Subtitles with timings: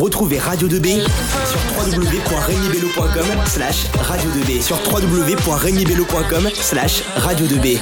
[0.00, 1.00] Retrouvez Radio 2B
[1.46, 7.78] sur www.regnibello.com slash radio 2B sur www.regnibello.com slash radio 2B.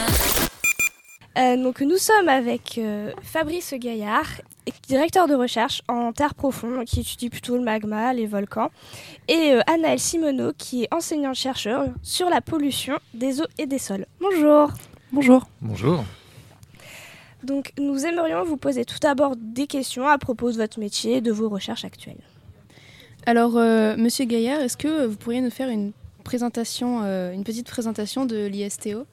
[1.38, 4.26] Euh, donc nous sommes avec euh, Fabrice Gaillard,
[4.88, 8.70] directeur de recherche en terre profonde, qui étudie plutôt le magma, les volcans,
[9.28, 14.06] et euh, Anaël Simoneau, qui est enseignant-chercheur sur la pollution des eaux et des sols.
[14.20, 14.70] Bonjour.
[15.12, 15.46] Bonjour.
[15.60, 16.04] Bonjour.
[17.44, 21.20] Donc nous aimerions vous poser tout d'abord des questions à propos de votre métier et
[21.20, 22.22] de vos recherches actuelles.
[23.26, 25.92] Alors, euh, Monsieur Gaillard, est-ce que vous pourriez nous faire une
[26.24, 29.06] présentation, euh, une petite présentation de l'ISTO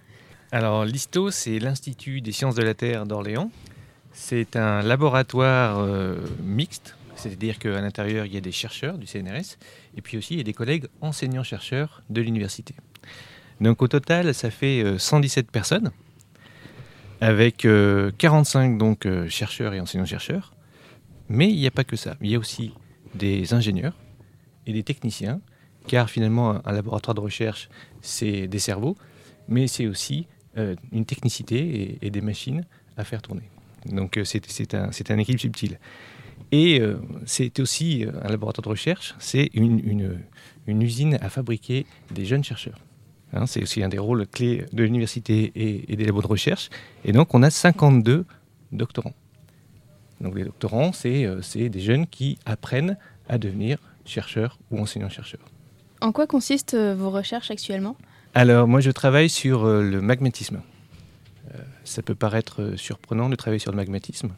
[0.52, 3.52] Alors, l'ISTO, c'est l'Institut des sciences de la Terre d'Orléans.
[4.13, 9.58] C'est un laboratoire euh, mixte, c'est-à-dire qu'à l'intérieur, il y a des chercheurs du CNRS
[9.98, 12.75] et puis aussi il y a des collègues enseignants-chercheurs de l'université.
[13.59, 15.91] Donc, au total, ça fait 117 personnes
[17.21, 17.67] avec
[18.17, 20.53] 45 donc chercheurs et enseignants-chercheurs.
[21.30, 22.16] Mais il n'y a pas que ça.
[22.21, 22.73] Il y a aussi
[23.16, 23.98] des ingénieurs
[24.66, 25.41] et des techniciens,
[25.88, 27.69] car finalement un laboratoire de recherche,
[28.02, 28.95] c'est des cerveaux,
[29.47, 30.27] mais c'est aussi
[30.58, 32.66] euh, une technicité et, des machines
[32.97, 33.44] à faire tourner.
[33.86, 35.80] Donc euh, c'est un, équilibre subtil.
[36.52, 40.22] Et euh, c'est aussi un laboratoire de recherche, c'est une,
[40.67, 42.80] usine à fabriquer des jeunes chercheurs.
[43.33, 46.70] Hein, c'est aussi un des rôles clés de l'université et, et, des labos de recherche.
[47.03, 48.25] Et donc on a 52
[48.72, 49.14] doctorants.
[50.22, 52.98] Donc les doctorants, c'est des jeunes qui apprennent
[53.30, 55.42] à devenir chercheurs ou enseignants-chercheurs.
[56.02, 57.95] En quoi consistent euh, vos recherches actuellement?
[58.33, 60.61] Alors moi je travaille sur euh, le magmatisme.
[61.53, 64.30] Euh, ça peut paraître surprenant de travailler sur le magmatisme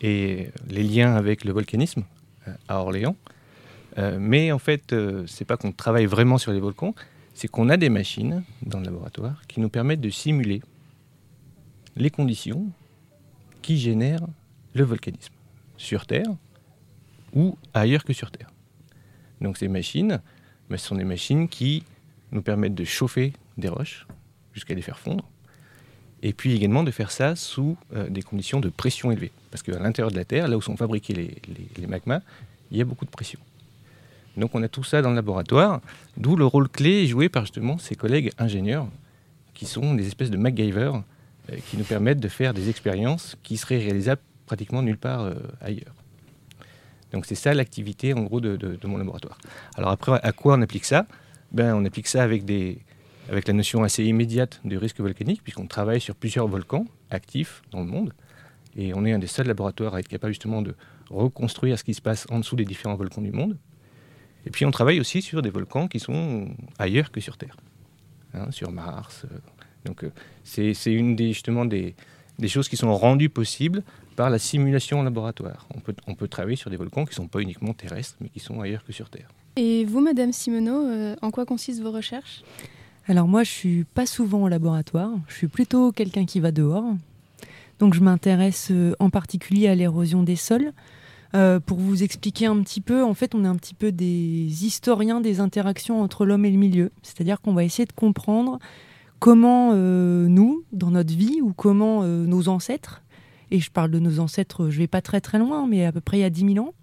[0.00, 2.04] et les liens avec le volcanisme
[2.68, 3.16] à Orléans.
[4.18, 4.94] mais en fait,
[5.26, 6.94] c'est pas qu'on travaille vraiment sur les volcans,
[7.38, 10.60] c'est qu'on a des machines dans le laboratoire qui nous permettent de simuler
[11.94, 12.66] les conditions
[13.62, 14.26] qui génèrent
[14.74, 15.32] le volcanisme
[15.76, 16.26] sur Terre
[17.32, 18.50] ou ailleurs que sur Terre.
[19.40, 20.20] Donc ces machines,
[20.68, 21.84] ben, ce sont des machines qui
[22.32, 24.08] nous permettent de chauffer des roches
[24.52, 25.24] jusqu'à les faire fondre,
[26.24, 29.30] et puis également de faire ça sous euh, des conditions de pression élevée.
[29.52, 31.40] Parce qu'à l'intérieur de la Terre, là où sont fabriqués
[31.76, 32.20] les, magmas,
[32.72, 33.38] il y a beaucoup de pression.
[34.38, 35.80] Donc on a tout ça dans le laboratoire,
[36.16, 38.86] d'où le rôle clé joué par justement ces collègues ingénieurs,
[39.54, 40.92] qui sont des espèces de MacGyver,
[41.50, 45.34] euh, qui nous permettent de faire des expériences qui seraient réalisables pratiquement nulle part euh,
[45.60, 45.94] ailleurs.
[47.12, 49.38] Donc c'est ça l'activité en gros de, mon laboratoire.
[49.76, 51.06] Alors après, à quoi on applique ça?
[51.52, 52.44] Ben, On applique ça avec,
[53.30, 57.80] avec la notion assez immédiate du risque volcanique, puisqu'on travaille sur plusieurs volcans actifs dans
[57.80, 58.12] le monde.
[58.76, 60.74] Et on est un des seuls laboratoires à être capable justement de
[61.08, 63.56] reconstruire ce qui se passe en dessous des différents volcans du monde.
[64.46, 67.56] Et puis on travaille aussi sur des volcans qui sont ailleurs que sur Terre,
[68.34, 69.24] hein, sur Mars.
[69.24, 69.38] Euh.
[69.84, 70.12] Donc euh,
[70.44, 71.94] c'est une des, justement des,
[72.38, 73.82] des choses qui sont rendues possibles
[74.16, 75.66] par la simulation en laboratoire.
[75.74, 78.28] On peut, on peut travailler sur des volcans qui ne sont pas uniquement terrestres, mais
[78.28, 79.28] qui sont ailleurs que sur Terre.
[79.56, 82.42] Et vous, Madame Simoneau, euh, en quoi consistent vos recherches?
[83.06, 85.10] Alors moi, je suis pas souvent au laboratoire.
[85.28, 86.94] Je suis plutôt quelqu'un qui va dehors.
[87.78, 90.72] Donc je m'intéresse en particulier à l'érosion des sols.
[91.34, 94.64] Euh, pour vous expliquer un petit peu, en fait, on est un petit peu des
[94.64, 96.90] historiens des interactions entre l'homme et le milieu.
[97.02, 98.58] C'est-à-dire qu'on va essayer de comprendre
[99.18, 103.02] comment nous, dans notre vie, ou comment nos ancêtres,
[103.50, 106.00] et je parle de nos ancêtres, je vais pas très très loin, mais à peu
[106.00, 106.74] près il y a 10 000 ans.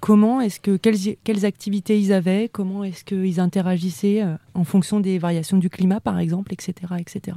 [0.00, 5.18] Comment est-ce que quelles, activités ils avaient, comment est-ce qu'ils interagissaient euh, en fonction des
[5.18, 7.36] variations du climat, par exemple, etc., etc.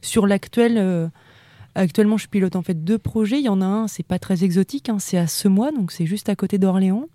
[0.00, 1.08] Sur l'actuel, euh,
[1.74, 3.38] actuellement, je pilote en fait deux projets.
[3.38, 6.06] Il y en a un, c'est pas très exotique, hein, c'est à Semois, donc c'est
[6.06, 7.08] juste à côté d'Orléans.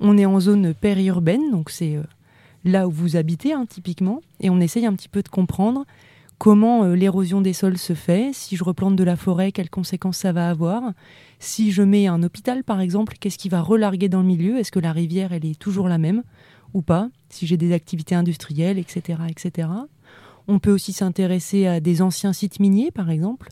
[0.00, 2.02] On est en zone périurbaine, donc c'est euh,
[2.64, 5.84] là où vous habitez, hein, typiquement, et on essaye un petit peu de comprendre
[6.38, 10.18] comment euh, l'érosion des sols se fait, si je replante de la forêt, quelles conséquences
[10.18, 10.92] ça va avoir,
[11.38, 14.72] si je mets un hôpital par exemple, qu'est-ce qui va relarguer dans le milieu, est-ce
[14.72, 16.22] que la rivière elle est toujours la même
[16.72, 19.20] ou pas, si j'ai des activités industrielles, etc.
[19.28, 19.68] etc.
[20.48, 23.48] On peut aussi s'intéresser à des anciens sites miniers par exemple,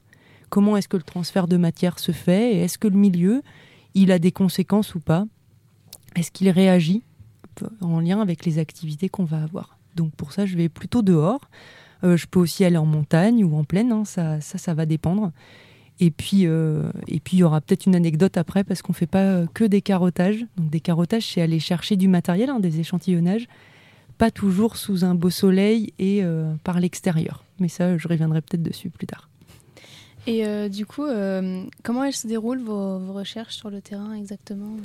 [0.52, 3.42] comment est-ce que le transfert de matière se fait, et est-ce que le milieu
[3.94, 5.24] il a des conséquences ou pas,
[6.14, 7.02] est-ce qu'il réagit
[7.80, 9.78] en lien avec les activités qu'on va avoir?
[9.96, 11.48] Donc pour ça je vais plutôt dehors.
[12.04, 15.32] Euh, je peux aussi aller en montagne ou en plaine, hein, ça, ça, va dépendre.
[16.00, 19.06] Et puis, euh, et puis il y aura peut-être une anecdote après parce qu'on fait
[19.06, 20.44] pas euh, que des carottages.
[20.58, 23.46] Donc des carottages, c'est aller chercher du matériel, hein, des échantillonnages,
[24.18, 26.22] pas toujours sous un beau soleil et
[26.62, 27.42] par l'extérieur.
[27.58, 29.31] Mais ça, je reviendrai peut-être dessus plus tard.
[30.26, 31.04] Et du coup,
[31.82, 34.76] comment elles se déroulent vos, recherches sur le terrain exactement?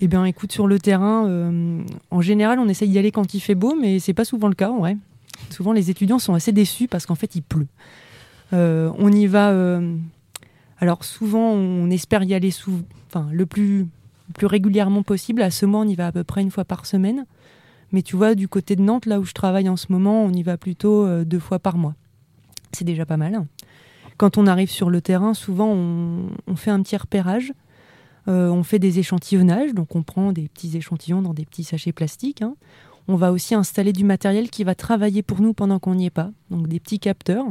[0.00, 1.28] Eh bien, écoute, sur le terrain,
[2.10, 4.54] en général, on essaye d'y aller quand il fait beau, mais c'est pas souvent le
[4.54, 4.96] cas, en.
[5.50, 7.66] Souvent, les étudiants sont assez déçus parce qu'en fait, il pleut.
[8.52, 9.50] Euh, on y va.
[9.50, 9.96] Euh,
[10.78, 13.86] alors, souvent, on espère y aller sous, enfin, le plus
[14.34, 15.42] plus régulièrement possible.
[15.42, 17.26] À ce mois, on y va à peu près une fois par semaine.
[17.90, 20.32] Mais tu vois, du côté de Nantes, là où je travaille en ce moment, on
[20.32, 21.94] y va plutôt euh, deux fois par mois.
[22.72, 23.44] C'est déjà pas mal.
[24.16, 27.52] Quand on arrive sur le terrain, souvent on, fait un petit repérage.
[28.28, 31.92] Euh, on fait des échantillonnages, donc on prend des petits échantillons dans des petits sachets
[31.92, 32.42] plastiques.
[32.42, 32.54] Hein.
[33.08, 36.10] On va aussi installer du matériel qui va travailler pour nous pendant qu'on n'y est
[36.10, 37.46] pas, donc des petits capteurs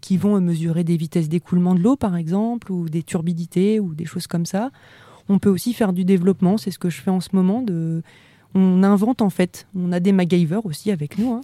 [0.00, 4.04] qui vont mesurer des vitesses d'écoulement de l'eau par exemple, ou des turbidités, ou des
[4.04, 4.70] choses comme ça.
[5.28, 7.62] On peut aussi faire du développement, c'est ce que je fais en ce moment,
[8.54, 9.66] on invente en fait.
[9.74, 11.32] On a des MacGyver aussi avec nous.
[11.32, 11.42] Hein.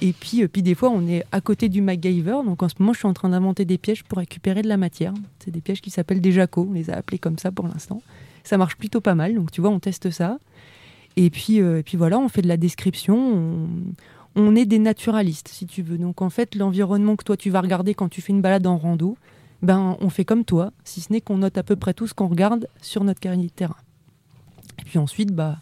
[0.00, 2.38] Et puis, euh, puis des fois, on est à côté du MacGyver.
[2.44, 4.76] Donc en ce moment, je suis en train d'inventer des pièges pour récupérer de la
[4.76, 5.12] matière.
[5.38, 6.66] C'est des pièges qui s'appellent des Jaco.
[6.70, 8.02] On les a appelés comme ça pour l'instant.
[8.44, 9.34] Ça marche plutôt pas mal.
[9.34, 10.38] Donc tu vois, on teste ça.
[11.16, 13.68] Et puis, euh, puis voilà, on fait de la description.
[14.34, 15.98] On, est des naturalistes, si tu veux.
[15.98, 18.76] Donc en fait, l'environnement que toi tu vas regarder quand tu fais une balade en
[18.76, 19.16] rando,
[19.62, 22.12] ben on fait comme toi, si ce n'est qu'on note à peu près tout ce
[22.12, 23.76] qu'on regarde sur notre carnet de terrain.
[24.78, 25.56] Et puis ensuite, bah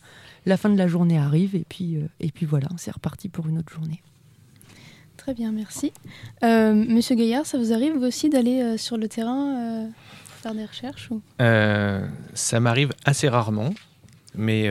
[0.46, 3.48] la fin de la journée arrive et puis, euh, et puis voilà, c'est reparti pour
[3.48, 4.02] une autre journée.
[5.16, 5.92] Très bien, merci.
[6.42, 9.88] Euh, Monsieur Gaillard, ça vous arrive aussi d'aller euh, sur le terrain
[10.42, 11.08] faire des recherches
[12.34, 13.72] Ça m'arrive assez rarement,
[14.34, 14.68] mais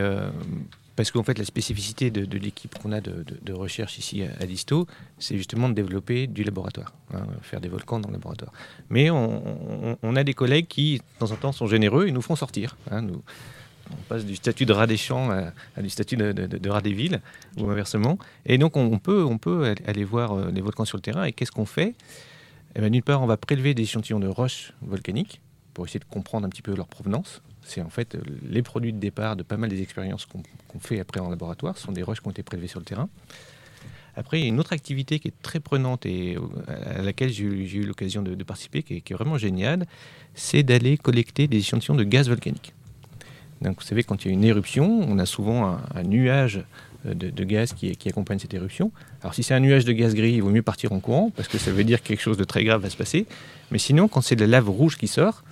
[0.94, 4.86] parce qu'en fait la spécificité de, l'équipe qu'on a de, recherche ici à, Disto,
[5.18, 8.52] c'est justement de développer du laboratoire, hein, faire des volcans dans le laboratoire.
[8.88, 12.36] Mais on, a des collègues qui, de temps en temps, sont généreux et nous font
[12.36, 12.76] sortir.
[12.92, 13.22] Hein, nous,
[13.90, 17.20] on passe du statut de rat des champs à, du statut de, rat des villes,
[17.58, 18.18] ou inversement.
[18.46, 19.38] Et donc, on, peut, on
[19.86, 21.24] aller voir euh, les volcans sur le terrain.
[21.24, 21.94] Et qu'est-ce qu'on fait?
[22.76, 25.40] Eh ben, D'une part, on va prélever des échantillons de roches volcaniques
[25.74, 27.42] pour essayer de comprendre un petit peu leur provenance.
[27.62, 31.20] C'est en fait les produits de départ de pas mal des expériences qu'on fait après
[31.20, 31.76] en laboratoire.
[31.78, 33.08] Ce sont des roches qui ont été prélevées sur le terrain.
[34.16, 38.22] Après, une autre activité qui est très prenante et euh, à laquelle j'ai eu l'occasion
[38.22, 39.86] de, participer, qui est vraiment géniale,
[40.34, 42.74] c'est d'aller collecter des échantillons de gaz volcanique.
[43.72, 46.62] Vous savez, quand il y a une éruption, on a souvent un, nuage
[47.06, 48.92] euh, de, gaz qui, accompagne cette éruption.
[49.22, 51.48] Alors si c'est un nuage de gaz gris, il vaut mieux partir en courant, parce
[51.48, 53.26] que ça veut dire que quelque chose de très grave va se passer.
[53.70, 55.42] Mais sinon, quand c'est de la lave rouge qui sort,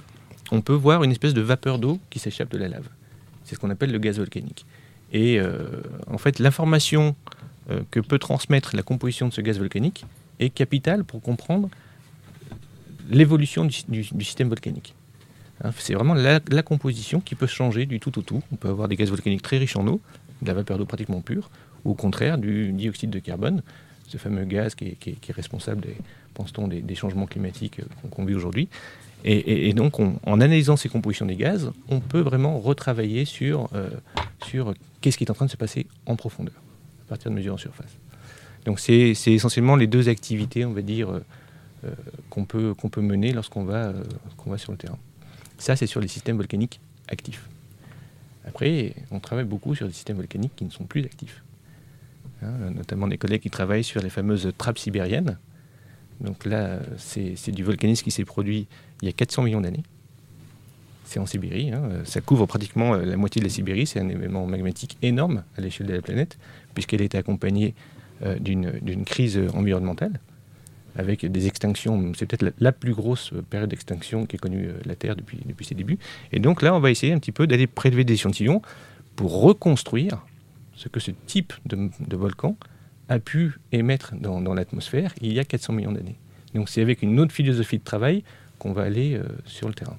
[0.50, 2.88] on peut voir une espèce de vapeur d'eau qui s'échappe de la lave.
[3.44, 4.66] C'est ce qu'on appelle le gaz volcanique.
[5.12, 5.58] Et euh,
[6.10, 7.16] en fait, l'information
[7.70, 10.04] euh, que peut transmettre la composition de ce gaz volcanique
[10.38, 11.68] est capitale pour comprendre
[13.10, 14.94] l'évolution du système volcanique.
[15.62, 18.42] Hein, c'est vraiment la, composition qui peut changer du tout au tout.
[18.52, 20.00] On peut avoir des gaz volcaniques très riches en eau,
[20.40, 21.50] de la vapeur d'eau pratiquement pure,
[21.84, 23.62] ou au contraire du dioxyde de carbone,
[24.08, 25.86] ce fameux gaz qui est, responsable,
[26.34, 28.68] pense-t-on, des, changements climatiques euh, qu'on vit aujourd'hui.
[29.24, 33.88] Et, donc, en analysant ces compositions des gaz, on peut vraiment retravailler sur, euh,
[34.44, 36.56] sur qu'est-ce qui est en train de se passer en profondeur,
[37.06, 37.96] à partir de mesures en surface.
[38.64, 41.08] Donc, c'est essentiellement les deux activités, on va dire,
[41.84, 41.90] euh,
[42.30, 43.92] qu'on peut, peut mener lorsqu'on va,
[44.44, 44.98] va sur le terrain.
[45.62, 47.48] Ça, c'est sur les systèmes volcaniques actifs.
[48.44, 51.44] Après, on travaille beaucoup sur des systèmes volcaniques qui ne sont plus actifs.
[52.42, 55.38] Hein, notamment des collègues qui travaillent sur les fameuses trappes sibériennes.
[56.20, 58.66] Donc là, c'est du volcanisme qui s'est produit
[59.02, 59.84] il y a 400 millions d'années.
[61.04, 61.70] C'est en Sibérie.
[61.70, 62.02] Hein.
[62.06, 63.86] Ça couvre pratiquement euh, la moitié de la Sibérie.
[63.86, 66.38] C'est un événement magmatique énorme à l'échelle de la planète,
[66.74, 67.76] puisqu'elle était accompagnée
[68.24, 70.18] euh, d'une crise environnementale
[70.96, 72.12] avec des extinctions.
[72.16, 75.98] C'est peut-être la, plus grosse période d'extinction qu'ait connue euh, la Terre depuis, ses débuts.
[76.32, 78.62] Et donc là, on va essayer un petit peu d'aller prélever des échantillons
[79.16, 80.24] pour reconstruire
[80.76, 82.56] ce que ce type de, volcan
[83.08, 86.16] a pu émettre dans, l'atmosphère il y a 400 millions d'années.
[86.54, 88.24] Donc c'est avec une autre philosophie de travail
[88.58, 89.96] qu'on va aller euh, sur le terrain.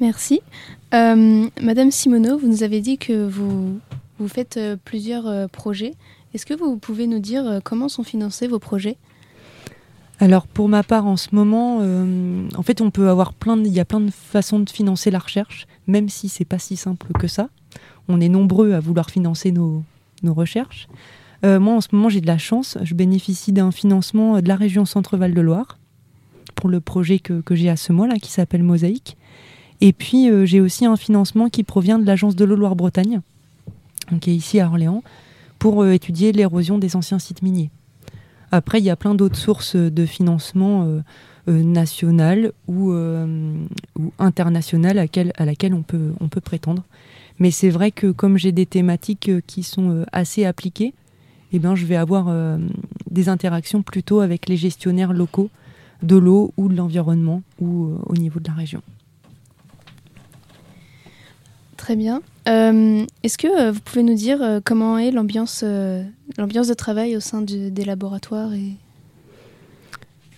[0.00, 0.40] Merci.
[0.94, 3.80] Euh, Madame Simoneau, vous nous avez dit que vous
[4.28, 5.94] faites plusieurs projets.
[6.34, 8.98] Est-ce que vous pouvez nous dire comment sont financés vos projets?
[10.18, 13.72] Alors pour ma part en ce moment, euh, en fait on peut avoir plein il
[13.72, 17.08] y a plein de façons de financer la recherche, même si c'est pas si simple
[17.18, 17.50] que ça.
[18.08, 19.84] On est nombreux à vouloir financer nos,
[20.24, 20.88] recherches.
[21.44, 24.56] Euh, moi en ce moment j'ai de la chance, je bénéficie d'un financement de la
[24.56, 25.78] région Centre-Val de Loire
[26.54, 29.18] pour le projet que, j'ai à ce mois là qui s'appelle Mosaïque.
[29.82, 33.20] Et puis euh, j'ai aussi un financement qui provient de l'agence de l'eau Loire-Bretagne,
[34.22, 35.02] qui est ici à Orléans,
[35.58, 37.70] pour étudier l'érosion des anciens sites miniers.
[38.52, 41.00] Après, il y a plein d'autres sources de financement euh,
[41.48, 43.56] euh, nationales ou, euh,
[43.98, 46.84] ou internationales à, laquelle on peut, prétendre.
[47.38, 50.94] Mais c'est vrai que comme j'ai des thématiques qui sont assez appliquées,
[51.52, 52.58] eh ben, je vais avoir
[53.10, 55.50] des interactions plutôt avec les gestionnaires locaux
[56.02, 58.80] de l'eau ou de l'environnement ou au niveau de la région.
[61.76, 62.22] Très bien.
[62.46, 65.62] Est-ce que vous pouvez nous dire comment est l'ambiance,
[66.38, 68.72] l'ambiance de travail au sein des laboratoires et...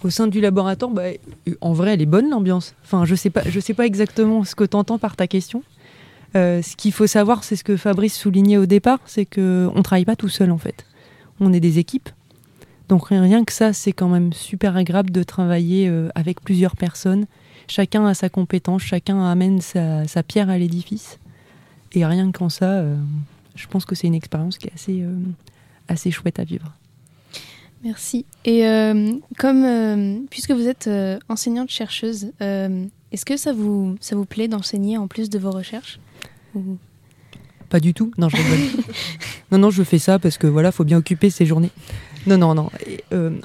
[0.05, 1.09] Au sein du laboratoire, bah,
[1.61, 2.75] en vrai, elle est bonne l'ambiance.
[2.85, 5.65] Enfin, je sais sais pas exactement ce que tu entends par ta question.
[6.35, 10.05] ce qu'il faut savoir, c'est ce que Fabrice soulignait au départ, c'est qu'on ne travaille
[10.05, 10.87] pas tout seul en fait.
[11.41, 12.11] On est des équipes.
[12.89, 17.27] Donc rien que ça, c'est quand même super agréable de travailler avec plusieurs personnes.
[17.67, 21.19] Chacun a sa compétence, chacun amène sa, pierre à l'édifice.
[21.93, 22.85] Et rien qu'en ça,
[23.57, 25.05] je pense que c'est une expérience qui est assez,
[25.89, 26.75] assez chouette à vivre.
[27.85, 28.27] Merci.
[28.45, 34.25] Et euh, comme, euh, puisque vous êtes euh, enseignante-chercheuse, est-ce que ça vous, ça vous
[34.25, 36.01] plaît d'enseigner en plus de vos recherches
[37.69, 38.13] Pas du tout.
[38.19, 38.37] Non, je
[39.53, 41.71] non, non, je fais ça parce que voilà, faut bien occuper ses journées.
[42.27, 42.71] Non, non, non.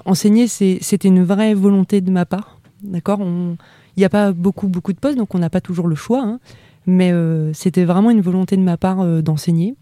[0.05, 2.59] enseigner, c'était une vraie volonté de ma part.
[2.81, 3.21] D'accord?
[3.21, 6.23] Il n'y a pas beaucoup, beaucoup de postes, donc on n'a pas toujours le choix.
[6.23, 6.39] Hein.
[6.88, 7.13] mais
[7.53, 9.75] c'était vraiment une volonté de ma part d'enseigner.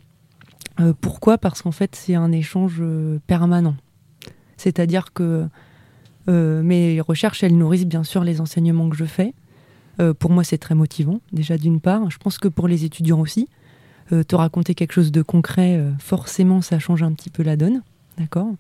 [1.00, 1.38] Pourquoi?
[1.38, 2.82] Parce qu'en fait, c'est un échange
[3.28, 3.76] permanent.
[4.58, 5.48] C'est-à-dire que
[6.30, 9.34] euh, mes recherches, elles nourrissent bien sûr les enseignements que je fais.
[10.00, 12.10] Euh, pour moi, c'est très motivant, déjà d'une part.
[12.12, 13.48] Je pense que pour les étudiants aussi,
[14.12, 17.82] euh, te raconter quelque chose de concret, forcément, ça change un petit peu la donne.
[18.18, 18.54] D'accord?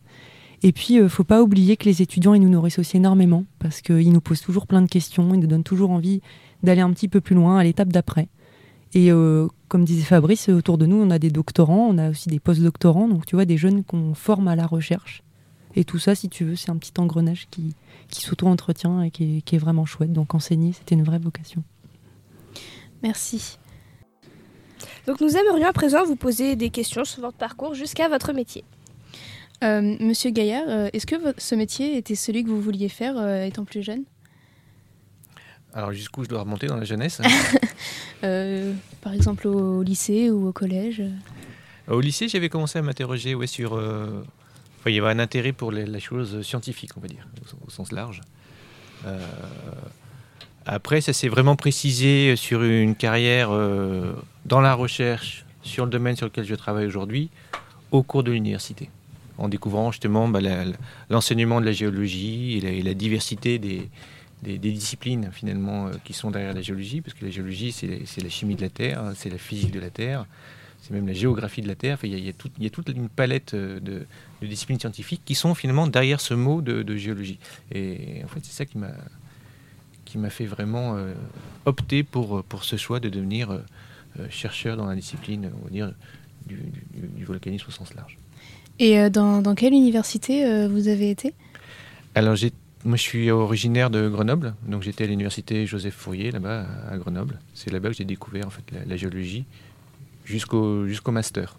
[0.63, 3.81] Et puis, ne faut pas oublier que les étudiants, ils nous nourrissent aussi énormément, parce
[3.81, 6.21] qu'ils nous posent toujours plein de questions, ils nous donnent toujours envie
[6.63, 8.27] d'aller un petit peu plus loin, à l'étape d'après.
[8.93, 9.11] Et
[9.71, 13.07] comme disait Fabrice, autour de nous, on a des doctorants, on a aussi des post-doctorants,
[13.07, 15.23] donc tu vois, des jeunes qu'on forme à la recherche
[15.75, 17.75] et tout ça, si tu veux, c'est un petit engrenage qui,
[18.09, 20.11] qui s'auto-entretient et qui est, vraiment chouette.
[20.11, 21.63] Donc enseigner, c'était une vraie vocation.
[23.03, 23.57] Merci.
[25.07, 28.63] Donc nous aimerions à présent vous poser des questions sur votre parcours jusqu'à votre métier.
[29.63, 33.45] Euh, Monsieur Gaillard, euh, est-ce que ce métier était celui que vous vouliez faire euh,
[33.45, 34.03] étant plus jeune?
[35.73, 37.21] Alors jusqu'où je dois remonter dans la jeunesse
[38.21, 41.01] Par exemple au, lycée ou au collège
[41.87, 43.79] Au lycée, j'avais commencé à m'interroger ouais, sur
[44.89, 47.27] il y avait un intérêt pour les, la chose scientifique, on va dire,
[47.65, 48.21] au, sens large.
[49.05, 49.19] Euh,
[50.65, 54.13] après, ça s'est vraiment précisé sur une carrière euh,
[54.45, 57.29] dans la recherche, sur le domaine sur lequel je travaille aujourd'hui,
[57.91, 58.89] au cours de l'université,
[59.37, 60.39] en découvrant justement bah,
[61.09, 63.89] l'enseignement de la géologie et la, diversité des,
[64.41, 68.29] des, disciplines finalement euh, qui sont derrière la géologie, parce que la géologie, c'est la
[68.29, 70.25] chimie de la Terre, c'est la physique de la Terre,
[70.81, 71.99] c'est même la géographie de la Terre.
[72.03, 74.05] Il y, a, toute une palette euh, de,
[74.45, 77.39] disciplines scientifiques qui sont finalement derrière ce mot de, géologie.
[77.71, 78.91] Et en fait, c'est ça qui m'a
[80.03, 81.13] qui m'a fait vraiment euh,
[81.65, 83.61] opter pour, pour ce choix de devenir euh,
[84.29, 85.93] chercheur dans la discipline, on va dire,
[86.45, 88.17] du, volcanisme au sens large.
[88.77, 91.33] Et dans, dans, quelle université vous avez été?
[92.13, 92.35] Alors,
[92.83, 97.39] moi, je suis originaire de Grenoble, donc j'étais à l'université Joseph Fourier, là-bas, à Grenoble.
[97.53, 99.45] C'est là-bas que j'ai découvert en fait, la géologie
[100.25, 101.57] jusqu'au jusqu'au master.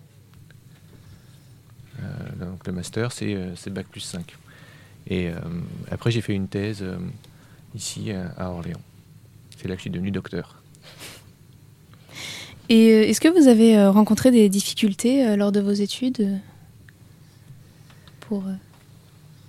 [2.01, 4.37] Euh, donc le master, c'est euh, bac plus 5.
[5.09, 5.35] Et euh,
[5.91, 6.85] après, j'ai fait une thèse
[7.75, 8.81] ici à Orléans.
[9.57, 10.63] C'est là que je suis devenu docteur.
[12.69, 16.39] Et est-ce que vous avez rencontré des difficultés lors de vos études
[18.21, 18.45] pour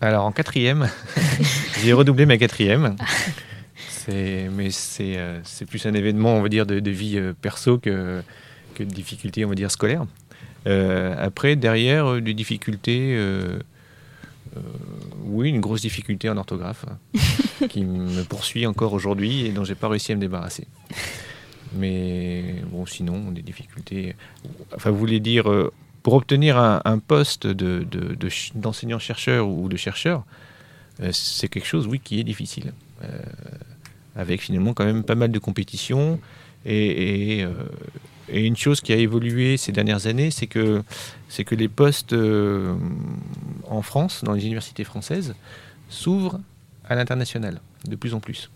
[0.02, 0.90] Alors en quatrième,
[1.84, 2.96] j'ai redoublé ma quatrième.
[4.08, 8.22] mais c'est plus un événement, on va dire, de, vie perso que,
[8.78, 10.06] de difficultés, on va dire, scolaires.
[10.68, 13.60] Euh, après, derrière, euh, des difficultés, euh,
[15.26, 19.76] oui, une grosse difficulté en orthographe hein, qui me poursuit encore aujourd'hui et dont j'ai
[19.76, 20.68] pas réussi à me débarrasser.
[21.76, 24.16] Mais bon, sinon, des difficultés.
[24.76, 25.46] Enfin, vous voulez dire,
[26.04, 30.24] pour obtenir un, poste d'enseignant-chercheur ou de chercheur,
[31.12, 32.74] c'est quelque chose, oui, qui est difficile.
[34.16, 36.20] avec finalement quand même pas mal de compétitions
[36.66, 37.42] et,
[38.30, 40.84] et, une chose qui a évolué ces dernières années, c'est que,
[41.52, 42.76] les postes euh,
[43.70, 45.36] en France, dans les universités françaises,
[45.90, 46.40] s'ouvrent
[46.86, 48.50] à l'international de plus en plus.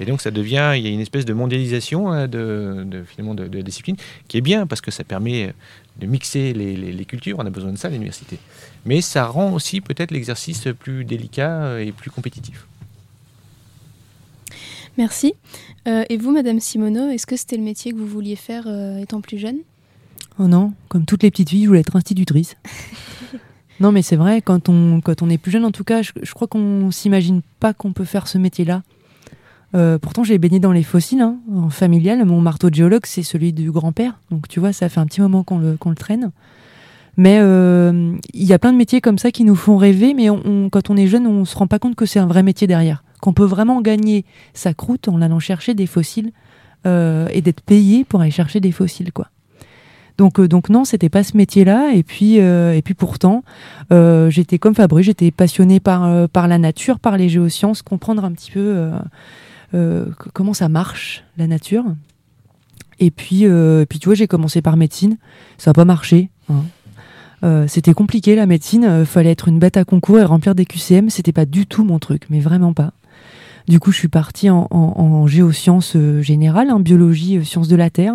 [0.00, 3.44] Et donc ça devient, il y a une espèce de mondialisation hein, de, finalement de,
[3.44, 3.96] la discipline
[4.28, 5.52] qui est bien parce que ça permet
[5.98, 7.36] de mixer les, les cultures.
[7.38, 8.38] On a besoin de ça à l'université.
[8.86, 12.66] Mais ça rend aussi peut-être l'exercice plus délicat et plus compétitif.
[14.98, 15.34] Merci.
[15.86, 18.98] Euh, et vous, Madame Simoneau, est-ce que c'était le métier que vous vouliez faire euh,
[18.98, 19.58] étant plus jeune?
[20.40, 22.56] Oh non, comme toutes les petites filles, je voulais être institutrice.
[23.80, 26.32] non, mais c'est vrai, quand on, quand on est plus jeune, en tout cas, je,
[26.34, 28.82] crois qu'on s'imagine pas qu'on peut faire ce métier-là.
[29.74, 32.24] Euh, pourtant, j'ai baigné dans les fossiles, hein, en familial.
[32.24, 34.18] Mon marteau de géologue, c'est celui du grand-père.
[34.30, 36.30] Donc, tu vois, ça fait un petit moment qu'on le, traîne.
[37.16, 40.28] Mais il y a plein de métiers comme ça qui nous font rêver, mais
[40.70, 43.02] quand on est jeune, on se rend pas compte que c'est un vrai métier derrière
[43.20, 46.32] qu'on peut vraiment gagner sa croûte en allant chercher des fossiles
[46.86, 49.28] euh, et d'être payé pour aller chercher des fossiles, quoi.
[50.16, 51.92] Donc, euh, donc non, c'était pas ce métier-là.
[51.94, 53.44] Et puis, euh, et puis pourtant,
[53.90, 58.50] j'étais comme Fabrice, j'étais passionnée par, par la nature, par les géosciences, comprendre un petit
[58.50, 58.90] peu
[60.32, 61.84] comment ça marche, la nature.
[63.00, 65.18] Et puis, euh, puis tu vois, j'ai commencé par médecine.
[65.56, 66.30] Ça n'a pas marché.
[66.50, 66.64] hein.
[67.44, 68.84] Euh, c'était compliqué la médecine.
[68.84, 71.08] Euh, fallait être une bête à concours et remplir des QCM.
[71.10, 72.92] C'était pas du tout mon truc, mais vraiment pas.
[73.68, 77.68] Du coup, je suis partie en, en- en géosciences euh, générales, en biologie, euh, sciences
[77.68, 78.14] de la Terre.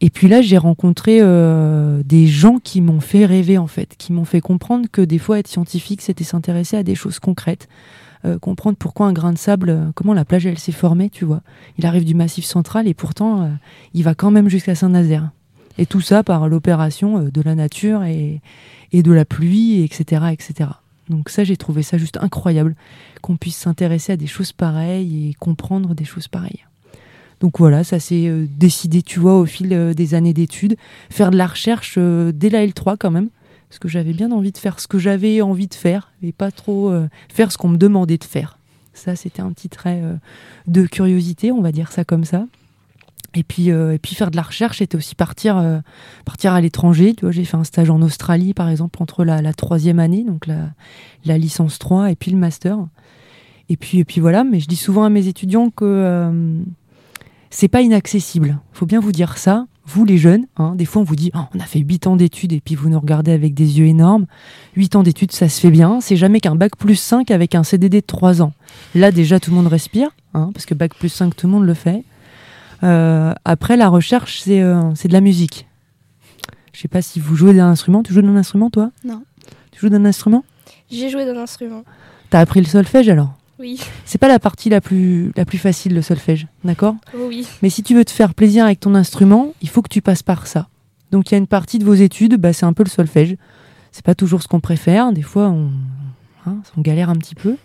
[0.00, 4.12] Et puis là, j'ai rencontré euh, des gens qui m'ont fait rêver, en fait, qui
[4.12, 7.66] m'ont fait comprendre que des fois, être scientifique, c'était s'intéresser à des choses concrètes.
[8.24, 11.24] Euh, comprendre pourquoi un grain de sable, euh, comment la plage, elle s'est formée, tu
[11.24, 11.42] vois.
[11.78, 13.48] Il arrive du massif central et pourtant, euh,
[13.94, 15.30] il va quand même jusqu'à Saint-Nazaire.
[15.78, 18.40] Et tout ça par l'opération de la nature et,
[18.92, 20.70] et de la pluie, etc., etc.
[21.08, 22.74] Donc ça, j'ai trouvé ça juste incroyable
[23.22, 26.64] qu'on puisse s'intéresser à des choses pareilles et comprendre des choses pareilles.
[27.38, 30.76] Donc voilà, ça s'est décidé, tu vois, au fil des années d'études,
[31.10, 33.28] faire de la recherche dès la L3 quand même,
[33.68, 36.50] parce que j'avais bien envie de faire ce que j'avais envie de faire et pas
[36.50, 38.58] trop euh, faire ce qu'on me demandait de faire.
[38.94, 40.14] Ça, c'était un petit trait euh,
[40.66, 42.46] de curiosité, on va dire ça comme ça.
[43.34, 47.14] Et puis, euh, faire de la recherche, c'était aussi partir, à l'étranger.
[47.28, 51.78] J'ai fait un stage en Australie, par exemple, entre la, troisième année, donc la, licence
[51.78, 52.78] 3 et puis le master.
[53.68, 56.62] Et puis, et puis voilà, mais je dis souvent à mes étudiants que
[57.50, 58.58] c'est pas inaccessible.
[58.72, 59.66] faut bien vous dire ça.
[59.90, 62.16] Vous, les jeunes, hein, des fois on vous dit Oh, on a fait 8 ans
[62.16, 64.26] d'études et puis vous nous regardez avec des yeux énormes.
[64.76, 66.02] 8 ans d'études, ça se fait bien.
[66.02, 68.52] C'est jamais qu'un bac plus 5 avec un CDD de 3 ans.
[68.94, 71.64] Là, déjà, tout le monde respire, hein, parce que bac plus 5, tout le monde
[71.64, 72.04] le fait.
[72.82, 75.66] Euh, après, la recherche, c'est euh, c'est de la musique.
[76.74, 78.02] Je sais pas si vous jouez d'un instrument.
[78.02, 78.90] Tu joues d'un instrument, toi?
[79.06, 79.22] Non.
[79.72, 80.44] Tu joues d'un instrument?
[80.90, 81.82] J'ai joué d'un instrument.
[82.28, 83.37] T'as appris le solfège alors?
[83.58, 83.80] Oui.
[84.04, 87.46] C'est pas la partie la plus, la plus facile, le solfège, d'accord Oh oui.
[87.62, 90.22] Mais si tu veux te faire plaisir avec ton instrument, il faut que tu passes
[90.22, 90.68] par ça.
[91.10, 93.36] Donc il y a une partie de vos études, bah, c'est un peu le solfège.
[93.90, 95.12] C'est pas toujours ce qu'on préfère.
[95.12, 95.70] Des fois, on,
[96.46, 97.56] hein, on galère un petit peu.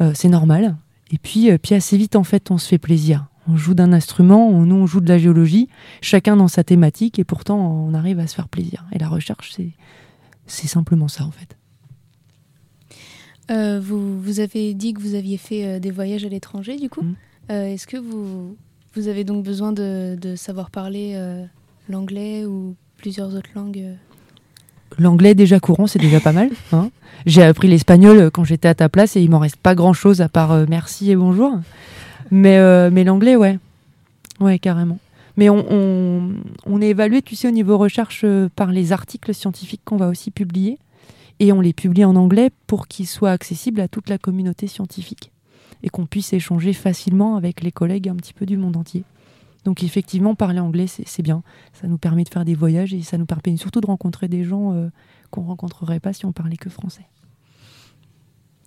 [0.00, 0.76] Euh, c'est normal.
[1.10, 3.26] Et puis, euh, puis assez vite, en fait, on se fait plaisir.
[3.48, 5.68] On joue d'un instrument, on, nous on joue de la géologie,
[6.00, 8.84] chacun dans sa thématique, et pourtant on arrive à se faire plaisir.
[8.92, 9.70] Et la recherche, c'est,
[10.46, 11.56] c'est simplement ça, en fait.
[13.52, 16.88] Euh, vous, vous avez dit que vous aviez fait euh, des voyages à l'étranger, du
[16.88, 17.02] coup.
[17.02, 17.14] Mhm.
[17.50, 18.56] Euh, Est-ce que vous,
[18.94, 21.16] vous avez donc besoin de, de savoir parler
[21.88, 23.84] l'anglais ou plusieurs autres langues
[24.98, 26.50] L'anglais déjà courant, c'est déjà pas mal.
[26.72, 26.90] hein.
[27.26, 30.20] J'ai appris l'espagnol quand j'étais à ta place et il m'en reste pas grand chose
[30.20, 31.58] à part merci et bonjour.
[32.30, 33.58] Mais, mais l'anglais, ouais.
[34.40, 34.98] Ouais, carrément.
[35.36, 36.30] Mais on, on,
[36.66, 40.30] on est évalué, tu sais, au niveau recherche par les articles scientifiques qu'on va aussi
[40.30, 40.78] publier.
[41.42, 45.32] Et on les publie en anglais pour qu'ils soient accessibles à toute la communauté scientifique.
[45.82, 49.02] Et qu'on puisse échanger facilement avec les collègues un petit peu du monde entier.
[49.64, 51.42] Donc effectivement, parler anglais, c'est bien.
[51.72, 54.44] Ça nous permet de faire des voyages et ça nous permet surtout de rencontrer des
[54.44, 54.88] gens euh,
[55.32, 57.08] qu'on rencontrerait pas si on parlait que français.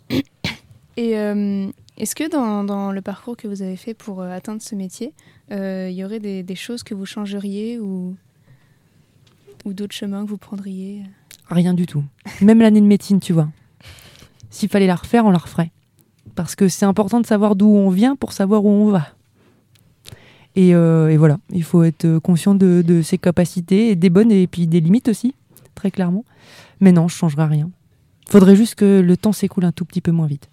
[0.97, 4.75] Et euh, est-ce que dans, le parcours que vous avez fait pour euh, atteindre ce
[4.75, 5.13] métier,
[5.51, 8.15] euh, il y aurait des, choses que vous changeriez ou
[9.65, 11.03] d'autres chemins que vous prendriez?
[11.49, 12.03] Rien du tout.
[12.41, 13.49] Même l'année de médecine, tu vois.
[14.49, 15.71] S'il fallait la refaire, on la referait.
[16.33, 19.07] Parce que c'est important de savoir d'où on vient pour savoir où on va.
[20.55, 24.47] Et, euh, voilà, il faut être euh, conscient de, ses capacités, et des bonnes et
[24.47, 25.35] puis des limites aussi,
[25.75, 26.23] très clairement.
[26.79, 27.69] Mais non, je changerai rien.
[28.29, 30.49] Faudrait juste que le temps s'écoule un tout petit peu moins vite.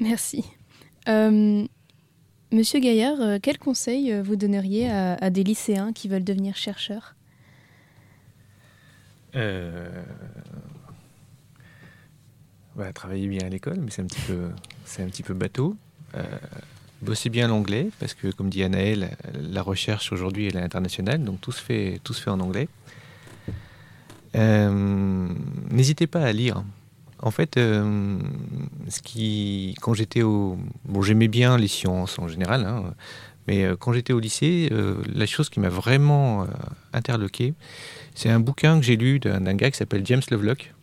[0.00, 0.44] Merci.
[1.08, 1.64] Euh,
[2.50, 7.14] Monsieur Gaillard, quel conseil vous donneriez à des lycéens qui veulent devenir chercheurs?
[9.34, 10.02] Euh,
[12.74, 14.48] voilà, travailler bien à l'école, mais c'est un petit peu,
[14.84, 15.76] c'est un petit peu bateau.
[16.14, 16.24] Euh,
[17.02, 21.52] bosser bien l'anglais, parce que comme dit Anaël, la recherche aujourd'hui est internationale, donc tout
[21.52, 22.68] se fait, tout se fait en anglais.
[24.34, 25.28] Euh,
[25.70, 26.62] N'hésitez pas à lire.
[27.20, 28.18] En fait, euh,
[28.88, 32.94] ce qui, quand j'étais au, bon, j'aimais bien les sciences en général, hein,
[33.48, 36.46] mais euh, quand j'étais au lycée, euh, la chose qui m'a vraiment euh,
[36.92, 37.54] interloqué,
[38.14, 40.74] c'est un bouquin que j'ai lu d'un gars qui s'appelle James Lovelock,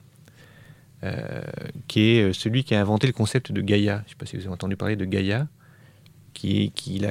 [1.87, 3.97] qui est celui qui a inventé le concept de Gaïa.
[3.97, 5.47] Je ne sais pas si vous avez entendu parler de Gaïa.
[6.33, 7.01] Qui, qui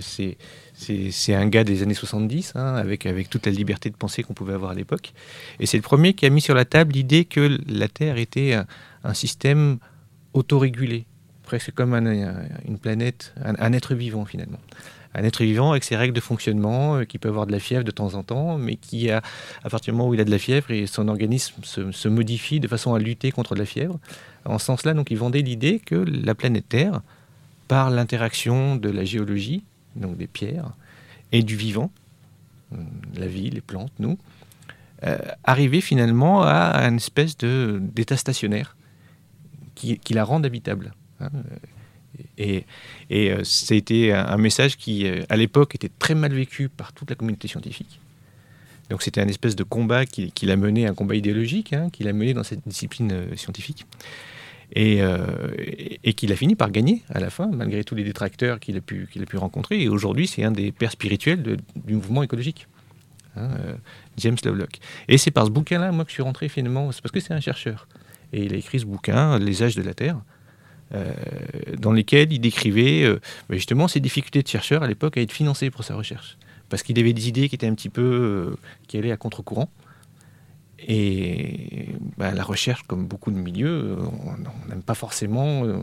[0.00, 4.54] c'est, un gars des années 70, hein, avec, toute la liberté de penser qu'on pouvait
[4.54, 5.12] avoir à l'époque.
[5.58, 8.56] Et c'est le premier qui a mis sur la table l'idée que la Terre était
[9.04, 9.78] un, système
[10.32, 11.04] autorégulé,
[11.42, 14.60] presque comme un- un- une planète, un être vivant finalement.
[15.14, 17.84] Un être vivant avec ses règles de fonctionnement, euh, qui peut avoir de la fièvre
[17.84, 19.22] de temps en temps, mais qui, a,
[19.64, 22.60] à partir du moment où il a de la fièvre, et son organisme se, modifie
[22.60, 23.98] de façon à lutter contre la fièvre.
[24.44, 27.00] En ce sens-là, donc, il vendait l'idée que la planète Terre,
[27.66, 29.64] par l'interaction de la géologie,
[29.96, 30.72] donc des pierres,
[31.32, 31.90] et du vivant,
[32.72, 32.76] euh,
[33.16, 34.16] la vie, les plantes, nous,
[35.02, 38.76] euh, arrivait finalement à une espèce d'état stationnaire
[39.74, 40.92] qui, qui la rende habitable.
[41.20, 41.30] hein.
[42.38, 42.64] Et,
[43.10, 47.10] et euh, c'était un, message qui, euh, à l'époque, était très mal vécu par toute
[47.10, 48.00] la communauté scientifique.
[48.88, 52.08] Donc c'était un espèce de combat qu'il qui a mené, un combat idéologique, hein, qu'il
[52.08, 53.86] a mené dans cette discipline euh, scientifique.
[54.72, 55.26] Et, euh,
[56.04, 58.80] et, qu'il a fini par gagner à la fin, malgré tous les détracteurs qu'il a,
[58.80, 59.82] pu- rencontrer.
[59.82, 62.68] Et aujourd'hui, c'est un des pères spirituels du mouvement écologique.
[63.36, 63.50] hein,
[64.16, 64.78] James Lovelock.
[65.08, 66.86] Et c'est par ce bouquin-là, moi, que je suis rentré finalement.
[66.86, 67.88] Parce que c'est un chercheur.
[68.32, 70.20] Et il a écrit ce bouquin, Les âges de la Terre,
[71.78, 75.32] dans lequel il décrivait euh, bah, justement ses difficultés de chercheur à l'époque à être
[75.32, 76.36] financé pour sa recherche.
[76.68, 78.02] Parce qu'il avait des idées qui étaient un petit peu.
[78.02, 78.56] euh,
[78.88, 79.68] qui allaient à contre-courant.
[80.88, 85.78] Et bah, la recherche, comme beaucoup de milieux, euh, on n'aime pas forcément euh,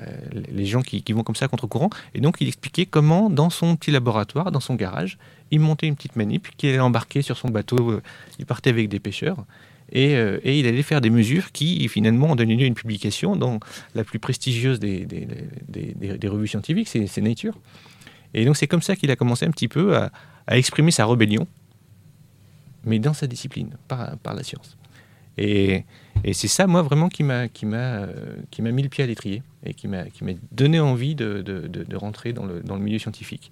[0.00, 0.04] euh,
[0.52, 1.90] les gens qui, qui vont comme ça à contre-courant.
[2.14, 5.16] Et donc, il expliquait comment, dans son petit laboratoire, dans son garage,
[5.50, 7.90] il montait une petite manip qu'il allait embarquer sur son bateau.
[7.92, 8.02] euh,
[8.38, 9.44] il partait avec des pêcheurs.
[9.92, 12.74] Et, euh, et il allait faire des mesures qui, finalement, ont donné lieu à une
[12.74, 13.60] publication dans
[13.94, 17.56] la plus prestigieuse des, des- revues scientifiques, c'est Nature.
[18.34, 20.10] Et donc, c'est comme ça qu'il a commencé un petit peu à,
[20.48, 21.46] exprimer sa rébellion,
[22.84, 24.76] mais dans sa discipline, par, la science.
[25.38, 25.84] Et,
[26.32, 27.46] c'est ça, moi, vraiment, euh,
[28.50, 30.04] qui m'a mis le pied à l'étrier et qui m'a
[30.50, 33.50] donné envie de, de- de- de rentrer dans le, dans le milieu scientifique.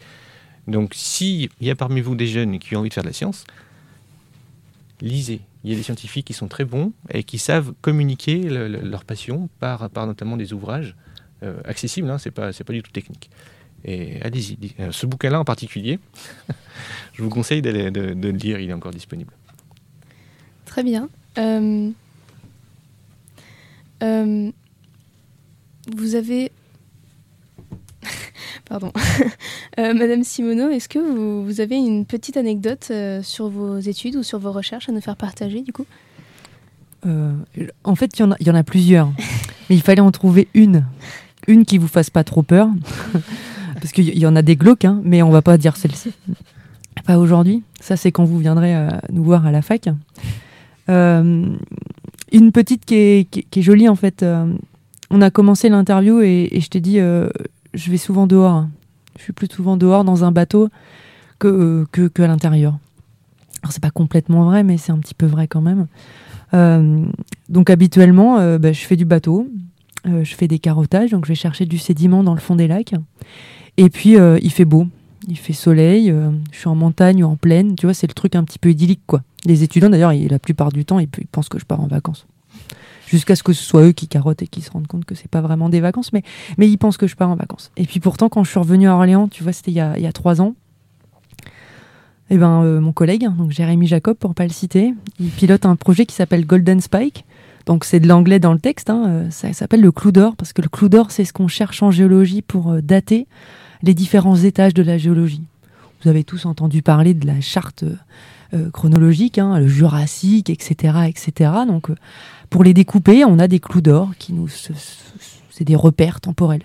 [0.66, 3.14] Donc, s'il y a parmi vous des jeunes qui ont envie de faire de la
[3.14, 3.44] science,
[5.00, 5.40] lisez.
[5.64, 8.80] Il y a des scientifiques qui sont très bons et qui savent communiquer le- le-
[8.80, 10.94] leur passion par, par notamment des ouvrages
[11.42, 13.30] euh, accessibles, hein, c'est pas, pas du tout technique.
[13.85, 15.98] Et allez-y, euh, ce bouquin-là en particulier,
[17.12, 19.33] je vous conseille de, le lire, il est encore disponible.
[20.64, 21.09] Très bien.
[21.38, 21.90] Euh,
[25.94, 26.50] vous avez...
[28.68, 28.92] Pardon.
[29.81, 34.14] Euh, Madame Simoneau, est-ce que vous, vous avez une petite anecdote euh, sur vos études
[34.14, 35.85] ou sur vos recherches à nous faire partager du coup?
[37.07, 37.33] Euh,
[37.83, 39.09] en fait, il y, en a- il y en a plusieurs.
[39.68, 40.85] Mais il fallait en trouver une.
[41.48, 42.68] Une qui vous fasse pas trop peur.
[43.81, 46.12] Parce qu'il y en a des glauques, hein, mais on va pas dire celle-ci.
[47.05, 47.64] Pas aujourd'hui.
[47.81, 49.88] Ça, c'est quand vous viendrez euh, nous voir à la fac.
[50.88, 51.46] Euh,
[52.33, 54.22] une petite qui est, qui est- qui est jolie, en fait.
[54.22, 54.46] Euh,
[55.11, 56.98] on a commencé l'interview et, et je t'ai dit,
[57.74, 58.66] je vais souvent dehors.
[59.18, 60.68] Je suis plus souvent dehors dans un bateau
[61.38, 61.87] que,
[62.18, 62.78] à l'intérieur.
[63.62, 65.87] Alors, c'est pas complètement vrai, mais c'est un petit peu vrai quand même.
[66.52, 67.04] Euh,
[67.48, 69.48] donc habituellement, euh, bah, je fais du bateau,
[70.06, 72.68] euh, je fais des carottages, donc je vais chercher du sédiment dans le fond des
[72.68, 72.94] lacs.
[73.76, 74.87] Et puis euh, il fait beau,
[75.28, 78.14] il fait soleil, euh, je suis en montagne ou en plaine, tu vois, c'est le
[78.14, 79.22] truc un petit peu idyllique quoi.
[79.46, 82.26] Les étudiants d'ailleurs, la plupart du temps, ils pensent que je pars en vacances.
[83.06, 85.28] Jusqu'à ce que ce soit eux qui carottent et qui se rendent compte que c'est
[85.28, 86.22] pas vraiment des vacances, mais,
[86.58, 87.70] mais ils pensent que je pars en vacances.
[87.76, 89.96] Et puis pourtant, quand je suis revenue à Orléans, tu vois, c'était il y a,
[89.98, 90.54] il y a trois ans,
[92.30, 95.76] eh ben, euh, mon collègue, donc Jérémy Jacob, pour pas le citer, il pilote un
[95.76, 97.24] projet qui s'appelle Golden Spike.
[97.66, 98.90] Donc c'est de l'anglais dans le texte.
[98.90, 101.48] hein, euh, Ça s'appelle le clou d'or parce que le clou d'or, c'est ce qu'on
[101.48, 103.26] cherche en géologie pour euh, dater
[103.82, 105.42] les différents étages de la géologie.
[106.02, 107.84] Vous avez tous entendu parler de la charte
[108.54, 111.50] euh, euh, chronologique, hein, le Jurassique, etc., etc.
[111.66, 111.94] Donc euh,
[112.50, 115.02] pour les découper, on a des clous d'or qui nous, ce- ce-
[115.50, 116.62] c'est des repères temporels.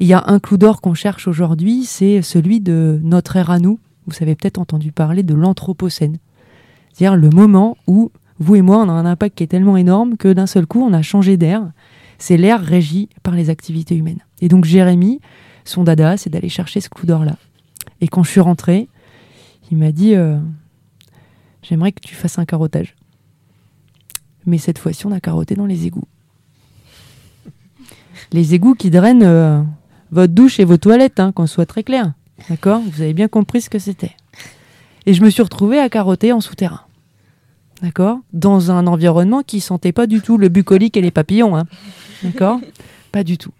[0.00, 3.58] Il y a un clou d'or qu'on cherche aujourd'hui, c'est celui de notre ère à
[3.58, 3.78] nous.
[4.06, 6.18] Vous avez peut-être entendu parler de l'Anthropocène,
[6.92, 10.16] c'est-à-dire le moment où vous et moi, on a un impact qui est tellement énorme
[10.18, 11.62] que d'un seul coup, on a changé d'air.
[12.18, 14.20] C'est l'air régi par les activités humaines.
[14.42, 15.20] Et donc Jérémy,
[15.64, 17.36] son dada, c'est d'aller chercher ce clou d'or-là.
[18.02, 18.88] Et quand je suis rentrée,
[19.70, 20.36] il m'a dit euh,
[21.68, 22.94] J'aimerais que tu fasses un carottage.
[24.46, 26.06] Mais cette fois-ci, on a carotté dans les égouts.
[28.32, 29.62] Les égouts qui drainent euh,
[30.12, 32.12] votre douche et vos toilettes, hein, qu'on soit très clair.
[32.48, 32.80] D'accord?
[32.80, 34.12] Vous avez bien compris ce que c'était.
[35.06, 36.82] Et je me suis retrouvée à carotter en souterrain.
[37.82, 38.20] D'accord?
[38.32, 41.56] Dans un environnement qui sentait pas du tout le bucolique et les papillons.
[41.56, 41.64] hein.
[42.22, 42.60] D'accord?
[43.12, 43.52] Pas du tout.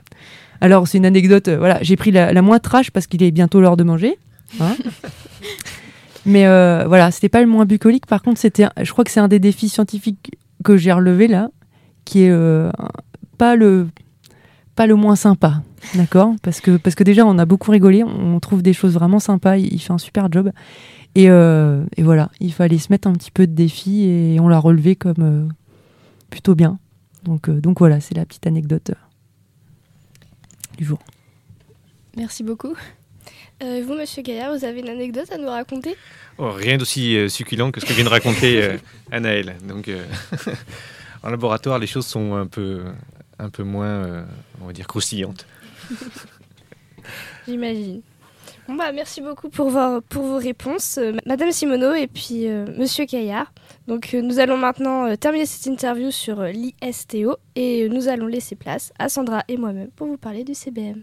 [0.61, 1.49] Alors, c'est une anecdote.
[1.49, 4.19] euh, voilà, j'ai pris la, la moins trash parce qu'il est bientôt l'heure de manger.
[4.61, 4.77] hein.
[6.27, 8.07] Mais euh, voilà, c'était pas le moins bucolique.
[8.07, 11.51] Par contre, c'était, je crois que c'est un des défis scientifiques que j'ai relevé là,
[12.05, 12.71] qui est euh,
[13.39, 13.89] pas le
[14.75, 15.63] pas le moins sympa,
[15.95, 16.35] d'accord?
[16.43, 19.57] Parce que parce que déjà on a beaucoup rigolé, on trouve des choses vraiment sympas.
[19.57, 20.51] Il, fait un super job.
[21.15, 24.49] Et, euh, et voilà, il fallait se mettre un petit peu de défi et on
[24.49, 25.49] l'a relevé comme euh,
[26.29, 26.79] plutôt bien.
[27.25, 28.91] Donc, donc voilà, c'est la petite anecdote
[30.77, 30.99] du jour.
[32.17, 32.75] Merci beaucoup.
[33.63, 35.97] Euh, vous, monsieur Gaillard, vous avez une anecdote à nous raconter?
[36.37, 38.77] Oh, rien d'aussi euh, succulent que ce que vient de raconter euh,
[39.11, 39.57] Anaël.
[39.63, 40.05] Donc, euh,
[41.23, 42.83] en laboratoire, les choses sont un peu,
[43.39, 44.25] un peu moins, euh,
[44.61, 45.47] on va dire, croustillantes.
[47.49, 48.03] J'imagine.
[48.69, 52.67] Bon bah merci beaucoup pour vos, pour vos réponses, euh, Madame Simoneau et puis euh,
[52.77, 53.53] Monsieur Gaillard.
[53.87, 58.09] Donc euh, nous allons maintenant euh, terminer cette interview sur euh, l'ISTO et euh, nous
[58.09, 61.03] allons laisser place à Sandra et moi-même pour vous parler du CBM.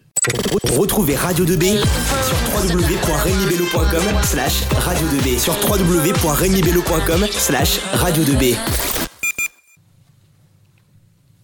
[0.78, 8.93] Retrouvez Radio 2B sur www.regnibello.com slash radio 2B sur www.regnibello.com slash radio 2B.